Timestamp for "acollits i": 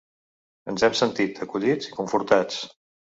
1.47-1.93